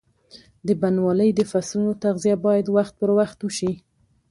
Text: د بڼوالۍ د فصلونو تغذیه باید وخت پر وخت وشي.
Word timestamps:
د 0.67 0.69
بڼوالۍ 0.81 1.29
د 1.35 1.41
فصلونو 1.51 1.93
تغذیه 2.03 2.37
باید 2.45 2.65
وخت 2.75 2.93
پر 2.99 3.09
وخت 3.19 3.39
وشي. 3.41 3.71